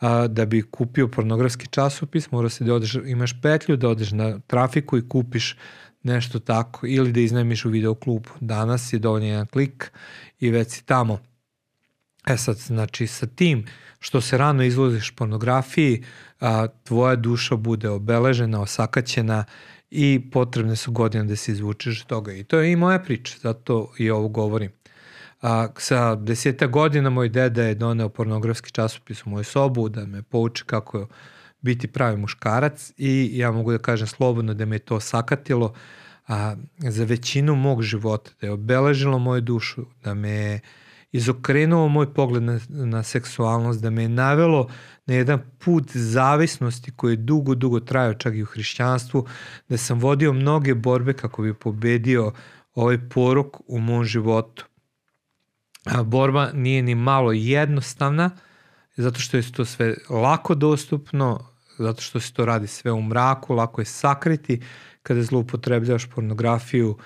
a, 0.00 0.26
da 0.26 0.46
bi 0.46 0.62
kupio 0.62 1.08
pornografski 1.08 1.66
časopis, 1.66 2.30
mora 2.30 2.48
se 2.48 2.64
da 2.64 2.74
odeš, 2.74 2.94
imaš 2.94 3.40
petlju, 3.42 3.76
da 3.76 3.88
odeš 3.88 4.10
na 4.10 4.38
trafiku 4.46 4.98
i 4.98 5.08
kupiš 5.08 5.56
nešto 6.02 6.38
tako, 6.38 6.86
ili 6.86 7.12
da 7.12 7.20
iznajmiš 7.20 7.64
u 7.64 7.70
videoklubu. 7.70 8.28
Danas 8.40 8.92
je 8.92 8.98
dovoljno 8.98 9.26
jedan 9.26 9.46
klik 9.46 9.92
i 10.40 10.50
već 10.50 10.70
si 10.70 10.84
tamo. 10.84 11.18
E 12.26 12.36
sad, 12.36 12.56
znači, 12.56 13.06
sa 13.06 13.26
tim 13.26 13.66
što 14.00 14.20
se 14.20 14.38
rano 14.38 14.62
izložiš 14.62 15.10
pornografiji, 15.10 16.04
a, 16.40 16.66
tvoja 16.84 17.16
duša 17.16 17.56
bude 17.56 17.88
obeležena, 17.88 18.60
osakaćena 18.60 19.44
i 19.90 20.30
potrebne 20.32 20.76
su 20.76 20.92
godine 20.92 21.24
da 21.24 21.36
se 21.36 21.52
izvučeš 21.52 22.04
toga. 22.04 22.32
I 22.32 22.44
to 22.44 22.58
je 22.58 22.72
i 22.72 22.76
moja 22.76 22.98
priča, 22.98 23.36
zato 23.42 23.92
i 23.98 24.10
ovo 24.10 24.28
govorim. 24.28 24.72
A, 25.42 25.68
sa 25.78 26.14
deseta 26.14 26.66
godina 26.66 27.10
moj 27.10 27.28
deda 27.28 27.62
je 27.62 27.74
doneo 27.74 28.08
pornografski 28.08 28.70
časopis 28.70 29.26
u 29.26 29.30
moju 29.30 29.44
sobu 29.44 29.88
da 29.88 30.06
me 30.06 30.22
pouči 30.22 30.64
kako 30.64 31.08
biti 31.60 31.88
pravi 31.88 32.16
muškarac 32.16 32.92
i 32.96 33.30
ja 33.32 33.50
mogu 33.50 33.72
da 33.72 33.78
kažem 33.78 34.06
slobodno 34.06 34.54
da 34.54 34.64
me 34.64 34.78
to 34.78 35.00
sakatilo 35.00 35.74
a, 36.28 36.56
za 36.78 37.04
većinu 37.04 37.54
mog 37.54 37.82
života, 37.82 38.30
da 38.40 38.46
je 38.46 38.52
obeležilo 38.52 39.18
moju 39.18 39.40
dušu, 39.40 39.86
da 40.04 40.14
me 40.14 40.30
je 40.30 40.60
izokrenuo 41.14 41.88
moj 41.88 42.14
pogled 42.14 42.42
na, 42.42 42.60
na 42.68 43.02
seksualnost, 43.02 43.82
da 43.82 43.90
me 43.90 44.02
je 44.02 44.08
navelo 44.08 44.68
na 45.06 45.14
jedan 45.14 45.42
put 45.58 45.90
zavisnosti 45.94 46.90
koji 46.90 47.12
je 47.12 47.16
dugo, 47.16 47.54
dugo 47.54 47.80
trajao 47.80 48.14
čak 48.14 48.34
i 48.34 48.42
u 48.42 48.46
hrišćanstvu, 48.46 49.26
da 49.68 49.76
sam 49.76 49.98
vodio 49.98 50.32
mnoge 50.32 50.74
borbe 50.74 51.12
kako 51.12 51.42
bi 51.42 51.54
pobedio 51.54 52.32
ovaj 52.74 52.98
porok 53.08 53.60
u 53.66 53.78
mom 53.78 54.04
životu. 54.04 54.66
A 55.84 56.02
borba 56.02 56.50
nije 56.54 56.82
ni 56.82 56.94
malo 56.94 57.32
jednostavna, 57.32 58.30
zato 58.96 59.20
što 59.20 59.36
je 59.36 59.52
to 59.52 59.64
sve 59.64 59.94
lako 60.10 60.54
dostupno, 60.54 61.46
zato 61.78 62.02
što 62.02 62.20
se 62.20 62.32
to 62.32 62.44
radi 62.44 62.66
sve 62.66 62.92
u 62.92 63.02
mraku, 63.02 63.54
lako 63.54 63.80
je 63.80 63.84
sakriti 63.84 64.62
kada 65.02 65.22
zloupotrebljavaš 65.22 66.06
pornografiju, 66.06 66.90
uh, 66.90 66.96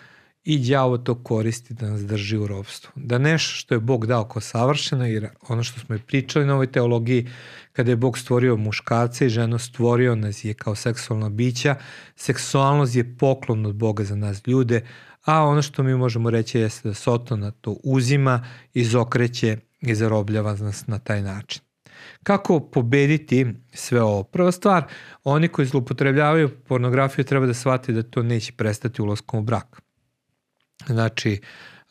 i 0.49 0.59
đavo 0.59 0.99
to 0.99 1.14
koristi 1.23 1.75
da 1.75 1.90
nas 1.90 2.07
drži 2.07 2.37
u 2.37 2.47
robstvu. 2.47 2.90
Da 2.95 3.19
nešto 3.19 3.52
što 3.55 3.75
je 3.75 3.81
Bog 3.81 4.07
dao 4.07 4.25
kao 4.25 4.40
savršeno, 4.40 5.07
jer 5.07 5.28
ono 5.49 5.62
što 5.62 5.81
smo 5.81 5.95
i 5.95 5.99
pričali 5.99 6.47
na 6.47 6.55
ovoj 6.55 6.73
teologiji, 6.73 7.28
kada 7.73 7.90
je 7.90 7.97
Bog 7.97 8.19
stvorio 8.19 8.57
muškarca 8.57 9.25
i 9.25 9.28
ženu, 9.28 9.59
stvorio 9.59 10.14
nas 10.14 10.45
je 10.45 10.55
kao 10.55 10.75
seksualna 10.75 11.28
bića, 11.28 11.76
seksualnost 12.17 12.95
je 12.95 13.17
poklon 13.19 13.67
od 13.67 13.75
Boga 13.75 14.05
za 14.05 14.17
nas 14.17 14.47
ljude, 14.47 14.87
a 15.25 15.43
ono 15.43 15.62
što 15.62 15.83
mi 15.83 15.97
možemo 15.97 16.31
reći 16.31 16.59
jeste 16.59 16.88
da 16.88 16.95
Sotona 16.95 17.50
to 17.50 17.76
uzima, 17.85 18.47
izokreće 18.75 19.57
i 19.81 19.95
zarobljava 19.95 20.57
nas 20.57 20.87
na 20.87 20.99
taj 20.99 21.23
način. 21.23 21.62
Kako 22.23 22.61
pobediti 22.61 23.47
sve 23.73 24.02
ovo? 24.02 24.23
Prva 24.23 24.52
stvar, 24.52 24.85
oni 25.25 25.49
koji 25.49 25.67
zlupotrebljavaju 25.67 26.49
pornografiju 26.49 27.25
treba 27.25 27.47
da 27.47 27.55
shvati 27.55 27.93
da 27.93 28.02
to 28.02 28.23
neće 28.23 28.52
prestati 28.52 29.02
ulaskom 29.02 29.40
u 29.40 29.43
brak. 29.43 29.88
Znači, 30.88 31.40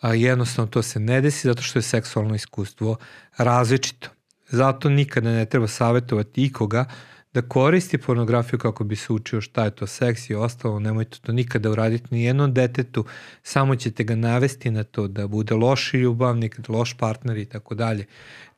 jednostavno 0.03 0.71
to 0.71 0.81
se 0.81 0.99
ne 0.99 1.21
desi 1.21 1.47
zato 1.47 1.61
što 1.61 1.79
je 1.79 1.83
seksualno 1.83 2.35
iskustvo 2.35 2.97
različito. 3.37 4.09
Zato 4.49 4.89
nikada 4.89 5.29
ne 5.29 5.45
treba 5.45 5.67
savjetovati 5.67 6.43
ikoga 6.43 6.85
da 7.33 7.41
koristi 7.41 7.97
pornografiju 7.97 8.59
kako 8.59 8.83
bi 8.83 8.95
se 8.95 9.13
učio 9.13 9.41
šta 9.41 9.63
je 9.63 9.71
to 9.71 9.87
seks 9.87 10.29
i 10.29 10.35
ostalo, 10.35 10.79
nemojte 10.79 11.17
to 11.21 11.31
nikada 11.31 11.71
uraditi 11.71 12.07
ni 12.11 12.23
jednom 12.23 12.53
detetu, 12.53 13.05
samo 13.43 13.75
ćete 13.75 14.03
ga 14.03 14.15
navesti 14.15 14.71
na 14.71 14.83
to 14.83 15.07
da 15.07 15.27
bude 15.27 15.55
loši 15.55 15.97
ljubavnik, 15.97 16.59
loš 16.67 16.93
partner 16.93 17.37
i 17.37 17.45
tako 17.45 17.75
dalje. 17.75 18.05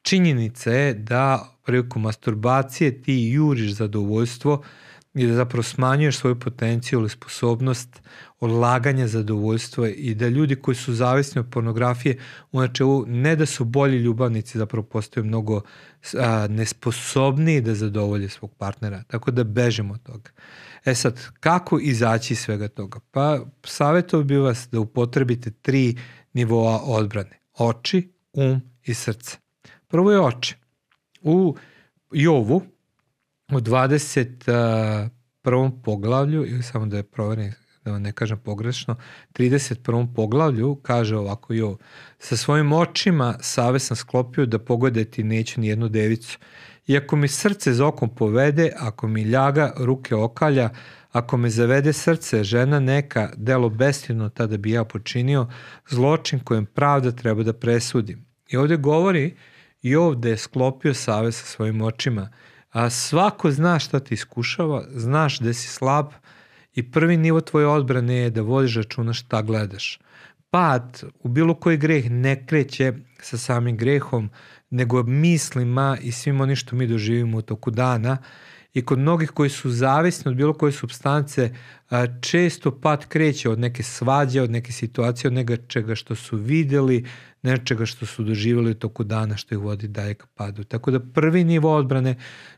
Činjenica 0.01 0.72
je 0.72 0.93
da 0.93 1.55
prilikom 1.65 2.01
masturbacije 2.01 3.01
ti 3.01 3.29
juriš 3.34 3.72
zadovoljstvo 3.72 4.63
i 5.13 5.28
da 5.28 5.34
zapravo 5.34 5.63
smanjuješ 5.63 6.18
svoju 6.18 6.39
potenciju 6.39 7.00
ili 7.00 7.10
sposobnost 7.10 8.01
odlaganja 8.39 9.08
zadovoljstva 9.08 9.89
i 9.89 10.16
da 10.16 10.28
ljudi 10.28 10.56
koji 10.56 10.75
su 10.75 10.94
zavisni 10.94 11.39
od 11.39 11.48
pornografije, 11.51 12.18
znači 12.51 12.84
ne 13.08 13.36
da 13.36 13.46
su 13.46 13.66
bolji 13.66 13.98
ljubavnici, 13.98 14.58
zapravo 14.58 14.84
postaju 14.84 15.24
mnogo 15.25 15.62
a, 16.18 16.48
nesposobniji 16.50 17.62
da 17.62 17.75
zadovolje 17.75 18.30
svog 18.30 18.56
partnera, 18.56 19.04
tako 19.08 19.32
da 19.32 19.44
bežimo 19.44 19.94
od 19.94 20.04
toga. 20.04 20.30
E 20.86 20.96
sad, 20.96 21.20
kako 21.39 21.80
izaći 21.80 22.34
iz 22.34 22.39
svega 22.39 22.68
toga? 22.68 23.00
Pa 23.12 23.39
savjetovao 23.63 24.24
bi 24.24 24.38
vas 24.38 24.68
da 24.72 24.80
upotrebite 24.80 25.51
tri 25.51 25.98
nivoa 26.34 26.82
odbrane. 26.84 27.39
Oči, 27.58 28.12
um 28.34 28.62
i 28.84 28.94
srce. 28.94 29.38
Prvo 29.88 30.12
je 30.12 30.20
oči. 30.20 30.56
U 31.22 31.56
Jovu, 32.12 32.62
u 33.51 33.60
21. 33.60 35.82
poglavlju, 35.84 36.46
ili 36.46 36.63
samo 36.63 36.86
da 36.86 36.98
je 36.98 37.03
proverim 37.03 37.53
da 37.86 37.91
vam 37.91 38.01
ne 38.01 38.12
kažem 38.12 38.38
pogrešno, 38.38 38.96
31. 39.34 40.13
poglavlju 40.15 40.75
kaže 40.75 41.18
ovako 41.18 41.53
jo, 41.53 41.77
sa 42.20 42.38
svojim 42.38 42.74
očima 42.74 43.38
save 43.41 43.79
sam 43.79 43.98
sklopio 43.98 44.46
da 44.46 44.60
pogodeti 44.60 45.24
neću 45.24 45.62
ni 45.62 45.68
jednu 45.68 45.89
devicu. 45.89 46.39
I 46.88 46.98
ako 46.98 47.15
mi 47.15 47.27
srce 47.27 47.74
za 47.74 47.88
okom 47.88 48.15
povede, 48.15 48.72
ako 48.79 49.08
mi 49.08 49.24
ljaga 49.24 49.74
ruke 49.77 50.15
okalja, 50.15 50.70
ako 51.12 51.38
me 51.38 51.50
zavede 51.50 51.94
srce 51.94 52.44
žena 52.44 52.79
neka, 52.79 53.32
delo 53.36 53.70
bestivno 53.70 54.29
tada 54.29 54.58
bi 54.58 54.72
ja 54.72 54.84
počinio, 54.84 55.48
zločin 55.89 56.39
kojem 56.39 56.65
pravda 56.65 57.12
treba 57.12 57.44
da 57.44 57.53
presudim. 57.53 58.25
I 58.50 58.58
ovde 58.58 58.77
govori 58.77 59.36
i 59.82 59.96
ovde 59.96 60.29
je 60.29 60.38
sklopio 60.38 60.94
save 60.94 61.32
sa 61.32 61.46
svojim 61.46 61.82
očima. 61.82 62.29
A 62.69 62.89
svako 62.89 63.51
zna 63.51 63.79
šta 63.79 63.99
ti 63.99 64.13
iskušava, 64.13 64.83
znaš 64.89 65.39
da 65.39 65.53
si 65.53 65.67
slab, 65.67 66.11
I 66.79 66.91
prvi 66.91 67.17
nivo 67.17 67.41
tvoje 67.41 67.67
odbrane 67.67 68.15
je 68.15 68.29
da 68.29 68.41
vodiš 68.41 68.75
računa 68.75 69.13
šta 69.13 69.41
gledaš. 69.41 69.99
pad 70.49 71.03
u 71.19 71.27
bilo 71.27 71.53
koji 71.53 71.77
greh 71.77 72.11
ne 72.11 72.45
kreće 72.45 72.93
sa 73.21 73.38
samim 73.38 73.77
grehom, 73.77 74.29
nego 74.69 75.03
mislima 75.03 75.97
i 76.01 76.11
svim 76.11 76.41
onim 76.41 76.55
što 76.55 76.75
mi 76.75 76.88
doživimo 76.88 77.38
u 77.38 77.41
toku 77.41 77.71
dana. 77.71 78.17
I 78.73 78.85
kod 78.85 78.99
mnogih 78.99 79.29
koji 79.29 79.49
su 79.49 79.69
zavisni 79.69 80.29
od 80.29 80.35
bilo 80.35 80.53
koje 80.53 80.71
substance, 80.71 81.51
često 82.21 82.79
pad 82.81 83.05
kreće 83.05 83.49
od 83.49 83.59
neke 83.59 83.83
svađe, 83.83 84.41
od 84.41 84.51
neke 84.51 84.71
situacije, 84.71 85.27
od 85.27 85.33
nečega 85.33 85.95
što 85.95 86.15
su 86.15 86.38
videli, 86.38 87.05
nečega 87.43 87.86
što 87.86 88.05
su 88.05 88.24
doživjeli 88.24 88.79
toku 88.79 89.03
dana 89.03 89.38
što 89.38 89.55
ih 89.55 89.60
vodi 89.60 89.88
dalje 89.88 90.13
ka 90.13 90.27
padu. 90.36 90.63
Tako 90.63 90.91
da 90.91 91.00
prvi 91.00 91.43
nivo 91.43 91.75
odbrane 91.75 92.15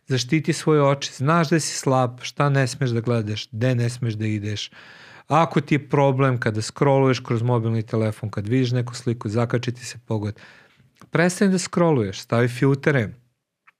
zaštiti 0.07 0.53
svoje 0.53 0.83
oči, 0.83 1.11
znaš 1.13 1.50
da 1.50 1.59
si 1.59 1.77
slab, 1.77 2.21
šta 2.21 2.50
ne 2.50 2.67
smeš 2.67 2.89
da 2.89 3.01
gledaš, 3.01 3.47
gde 3.51 3.75
ne 3.75 3.89
smeš 3.89 4.13
da 4.13 4.25
ideš, 4.25 4.69
Ako 5.31 5.61
ti 5.61 5.75
je 5.75 5.89
problem 5.89 6.39
kada 6.39 6.61
scrolluješ 6.61 7.19
kroz 7.19 7.41
mobilni 7.41 7.83
telefon, 7.83 8.29
kad 8.29 8.47
vidiš 8.47 8.71
neku 8.71 8.95
sliku, 8.95 9.29
zakači 9.29 9.71
ti 9.71 9.85
se 9.85 9.97
pogled, 10.05 10.39
prestani 11.11 11.51
da 11.51 11.59
scrolluješ, 11.59 12.19
stavi 12.19 12.47
filtere 12.47 13.13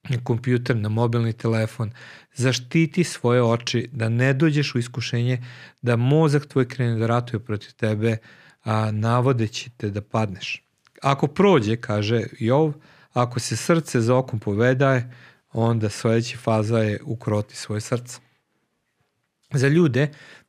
na 0.10 0.18
kompjuter, 0.24 0.76
na 0.76 0.90
mobilni 0.90 1.34
telefon, 1.34 1.92
zaštiti 2.34 3.04
svoje 3.04 3.44
oči, 3.44 3.90
da 3.92 4.10
ne 4.10 4.34
dođeš 4.34 4.76
u 4.76 4.80
iskušenje, 4.80 5.44
da 5.82 5.96
mozak 5.96 6.46
tvoj 6.46 6.68
krene 6.68 7.00
da 7.00 7.08
ratuje 7.08 7.40
protiv 7.40 7.74
tebe, 7.76 8.18
a 8.64 8.92
navodeći 8.92 9.70
te 9.70 9.90
da 9.90 10.02
padneš. 10.02 10.64
Ako 11.02 11.28
prođe, 11.28 11.76
kaže 11.76 12.24
Jov, 12.40 12.74
ako 13.14 13.40
se 13.40 13.56
srce 13.58 14.02
za 14.02 14.16
okom 14.16 14.40
povedaje, 14.40 15.12
onda 15.54 15.90
sledeća 15.90 16.38
faza 16.38 16.80
je 16.80 17.00
ukroti 17.06 17.56
svoje 17.56 17.82
srce. 17.82 18.20
Za 19.54 19.68
ljude 19.68 20.08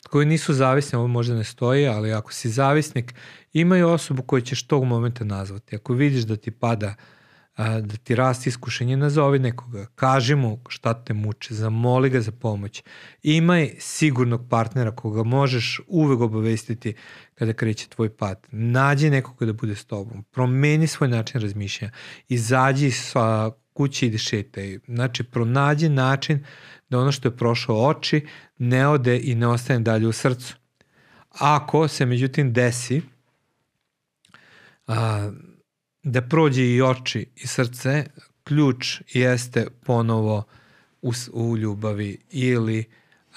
koji 0.08 0.26
nisu 0.26 0.54
zavisni, 0.54 0.98
ovo 0.98 1.06
možda 1.06 1.34
ne 1.34 1.44
stoji, 1.44 1.86
ali 1.88 2.12
ako 2.12 2.32
si 2.32 2.48
zavisnik, 2.48 3.14
imaju 3.52 3.88
osobu 3.88 4.22
koju 4.22 4.40
ćeš 4.40 4.62
tog 4.62 4.84
momenta 4.84 5.24
nazvati. 5.24 5.76
Ako 5.76 5.94
vidiš 5.94 6.22
da 6.22 6.36
ti 6.36 6.50
pada, 6.50 6.94
a, 7.56 7.80
da 7.80 7.96
ti 7.96 8.14
rasti 8.14 8.48
iskušenje, 8.48 8.96
nazovi 8.96 9.38
nekoga, 9.38 9.86
kaži 9.94 10.34
mu 10.34 10.60
šta 10.68 11.04
te 11.04 11.14
muče, 11.14 11.54
zamoli 11.54 12.10
ga 12.10 12.20
za 12.20 12.32
pomoć. 12.32 12.82
Imaj 13.22 13.74
sigurnog 13.78 14.48
partnera 14.50 14.90
koga 14.90 15.22
možeš 15.22 15.80
uvek 15.86 16.20
obavestiti 16.20 16.94
kada 17.34 17.52
kreće 17.52 17.88
tvoj 17.88 18.16
pad. 18.16 18.46
Nađi 18.50 19.10
nekoga 19.10 19.46
da 19.46 19.52
bude 19.52 19.76
s 19.76 19.84
tobom. 19.84 20.24
Promeni 20.30 20.86
svoj 20.86 21.08
način 21.08 21.40
razmišljanja. 21.40 21.92
Izađi 22.28 22.90
sa 22.90 23.50
kući 23.72 24.06
i 24.06 24.18
šetaj. 24.18 24.78
Znači, 24.86 25.24
pronađi 25.24 25.88
način 25.88 26.44
da 26.88 26.98
ono 26.98 27.12
što 27.12 27.28
je 27.28 27.36
prošlo 27.36 27.86
oči 27.86 28.26
ne 28.58 28.88
ode 28.88 29.20
i 29.22 29.34
ne 29.34 29.46
ostane 29.46 29.80
dalje 29.80 30.06
u 30.06 30.12
srcu. 30.12 30.56
Ako 31.30 31.88
se 31.88 32.06
međutim 32.06 32.52
desi 32.52 33.02
a, 34.86 35.30
da 36.02 36.22
prođe 36.22 36.64
i 36.64 36.82
oči 36.82 37.26
i 37.36 37.46
srce, 37.46 38.04
ključ 38.44 39.00
jeste 39.12 39.66
ponovo 39.84 40.44
u, 41.02 41.12
u 41.32 41.56
ljubavi 41.56 42.18
ili 42.30 42.84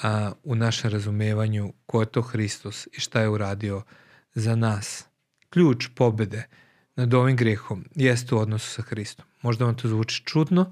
a, 0.02 0.32
u 0.44 0.56
našem 0.56 0.92
razumevanju 0.92 1.74
ko 1.86 2.02
je 2.02 2.06
to 2.06 2.22
Hristos 2.22 2.88
i 2.88 3.00
šta 3.00 3.22
je 3.22 3.30
uradio 3.30 3.82
za 4.34 4.56
nas. 4.56 5.06
Ključ 5.50 5.88
pobede 5.96 6.48
nad 6.96 7.14
ovim 7.14 7.36
grehom 7.36 7.86
jeste 7.96 8.36
u 8.36 8.38
odnosu 8.38 8.70
sa 8.70 8.82
Hristom. 8.82 9.26
Možda 9.42 9.66
vam 9.66 9.76
to 9.76 9.88
zvuči 9.88 10.24
čudno, 10.26 10.72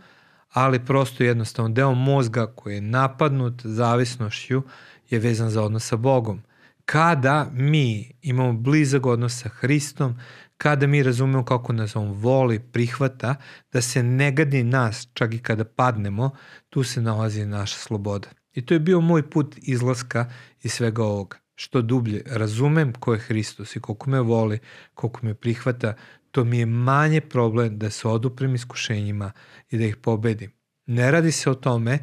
ali 0.49 0.85
prosto 0.85 1.23
jednostavno 1.23 1.69
deo 1.69 1.93
mozga 1.93 2.47
koji 2.55 2.75
je 2.75 2.81
napadnut 2.81 3.61
zavisnošću 3.63 4.63
je 5.09 5.19
vezan 5.19 5.49
za 5.49 5.63
odnos 5.63 5.87
sa 5.87 5.95
Bogom. 5.95 6.41
Kada 6.85 7.49
mi 7.53 8.11
imamo 8.21 8.53
blizak 8.53 9.05
odnos 9.05 9.41
sa 9.41 9.49
Hristom, 9.49 10.19
kada 10.63 10.87
mi 10.87 11.03
razumemo 11.03 11.45
kako 11.45 11.73
nas 11.73 11.95
on 11.95 12.11
voli, 12.11 12.59
prihvata, 12.59 13.35
da 13.73 13.81
se 13.81 14.03
ne 14.03 14.31
gadi 14.31 14.63
nas, 14.63 15.07
čak 15.13 15.33
i 15.33 15.39
kada 15.39 15.65
padnemo, 15.65 16.29
tu 16.69 16.83
se 16.83 17.01
nalazi 17.01 17.45
naša 17.45 17.77
sloboda. 17.77 18.29
I 18.53 18.65
to 18.65 18.73
je 18.73 18.79
bio 18.79 19.01
moj 19.01 19.29
put 19.29 19.55
izlaska 19.57 20.31
iz 20.61 20.73
svega 20.73 21.03
ovoga. 21.03 21.37
Što 21.55 21.81
dublje 21.81 22.23
razumem 22.25 22.93
ko 22.93 23.13
je 23.13 23.19
Hristos 23.19 23.75
i 23.75 23.79
koliko 23.79 24.09
me 24.09 24.21
voli, 24.21 24.59
koliko 24.93 25.19
me 25.25 25.33
prihvata, 25.33 25.93
to 26.31 26.43
mi 26.43 26.59
je 26.59 26.65
manje 26.65 27.21
problem 27.21 27.79
da 27.79 27.89
se 27.89 28.07
oduprem 28.07 28.55
iskušenjima 28.55 29.31
i 29.69 29.77
da 29.77 29.85
ih 29.85 29.95
pobedim. 29.95 30.51
Ne 30.85 31.11
radi 31.11 31.31
se 31.31 31.49
o 31.49 31.53
tome 31.55 31.99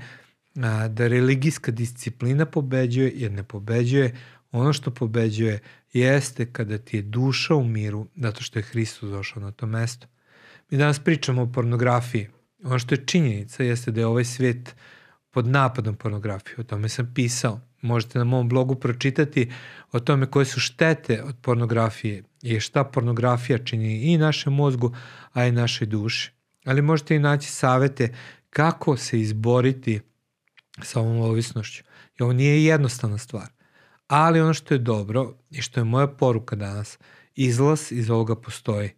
da 0.89 1.07
religijska 1.07 1.73
disciplina 1.73 2.47
pobeđuje, 2.47 3.13
jer 3.15 3.33
ne 3.33 3.43
pobeđuje. 3.43 4.17
Ono 4.53 4.73
što 4.73 4.91
pobeđuje 4.91 5.61
jeste 5.93 6.53
kada 6.53 6.79
ti 6.79 6.97
je 6.97 7.03
duša 7.03 7.55
u 7.55 7.65
miru, 7.65 8.07
zato 8.17 8.43
što 8.43 8.59
je 8.59 8.63
Hristos 8.63 9.11
došao 9.11 9.43
na 9.43 9.53
to 9.53 9.67
mesto. 9.67 10.07
Mi 10.71 10.79
danas 10.79 10.99
pričamo 10.99 11.43
o 11.43 11.53
pornografiji. 11.53 12.29
Ono 12.65 12.79
što 12.79 12.95
je 12.95 13.07
činjenica 13.07 13.63
jeste 13.63 13.91
da 13.91 14.01
je 14.01 14.07
ovaj 14.07 14.25
svet 14.25 14.75
pod 15.31 15.47
napadom 15.47 15.97
pornografije. 15.97 16.57
O 16.59 16.63
tome 16.63 16.89
sam 16.89 17.13
pisao. 17.15 17.61
Možete 17.83 18.19
na 18.19 18.25
mom 18.25 18.49
blogu 18.49 18.75
pročitati 18.75 19.53
o 19.93 20.01
tome 20.01 20.27
koje 20.27 20.45
su 20.45 20.61
štete 20.61 21.23
od 21.23 21.37
pornografije 21.43 22.23
i 22.43 22.61
šta 22.61 22.85
pornografija 22.85 23.59
čini 23.59 24.13
i 24.13 24.19
našem 24.19 24.53
mozgu, 24.53 24.95
a 25.33 25.47
i 25.47 25.53
našoj 25.53 25.87
duši. 25.87 26.33
Ali 26.65 26.83
možete 26.83 27.17
i 27.17 27.19
naći 27.19 27.49
savete 27.49 28.15
kako 28.51 28.97
se 28.97 29.21
izboriti 29.21 30.01
sa 30.83 31.01
ovom 31.01 31.21
ovisnošću. 31.21 31.83
I 32.21 32.23
ovo 32.23 32.33
nije 32.33 32.65
jednostavna 32.65 33.19
stvar. 33.19 33.60
Ali 34.11 34.41
ono 34.41 34.55
što 34.55 34.75
je 34.75 34.79
dobro 34.79 35.35
i 35.51 35.63
što 35.63 35.81
je 35.81 35.85
moja 35.85 36.07
poruka 36.07 36.57
danas, 36.57 36.99
izlaz 37.35 37.93
iz 37.93 38.11
ovoga 38.11 38.37
postoji. 38.37 38.91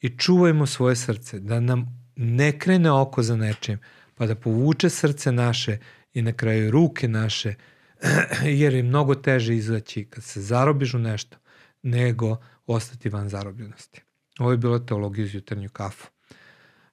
I 0.00 0.18
čuvajmo 0.18 0.66
svoje 0.66 0.96
srce, 0.96 1.38
da 1.38 1.60
nam 1.60 1.86
ne 2.16 2.58
krene 2.58 2.90
oko 2.90 3.22
za 3.22 3.36
nečim, 3.36 3.78
pa 4.14 4.26
da 4.26 4.34
povuče 4.34 4.90
srce 4.90 5.32
naše 5.32 5.78
i 6.14 6.22
na 6.22 6.32
kraju 6.32 6.70
ruke 6.70 7.08
naše, 7.08 7.54
jer 8.60 8.74
je 8.74 8.82
mnogo 8.82 9.14
teže 9.14 9.56
izaći 9.56 10.04
kad 10.04 10.24
se 10.24 10.40
zarobiš 10.40 10.94
u 10.94 10.98
nešto, 10.98 11.36
nego 11.82 12.36
ostati 12.66 13.08
van 13.08 13.28
zarobljenosti. 13.28 14.02
Ovo 14.38 14.50
je 14.50 14.56
bila 14.56 14.78
teologija 14.78 15.24
iz 15.24 15.34
jutarnju 15.34 15.68
kafu. 15.68 16.08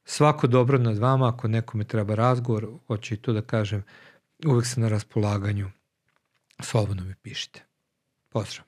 Svako 0.05 0.47
dobro 0.47 0.77
nad 0.77 0.97
vama, 0.97 1.29
ako 1.29 1.47
nekome 1.47 1.83
treba 1.83 2.15
razgovor, 2.15 2.67
hoću 2.87 3.13
i 3.13 3.17
to 3.17 3.33
da 3.33 3.41
kažem, 3.41 3.83
uvek 4.45 4.65
sam 4.65 4.83
na 4.83 4.89
raspolaganju, 4.89 5.71
slobodno 6.63 7.03
mi 7.03 7.15
pišite. 7.15 7.65
Pozdrav. 8.29 8.66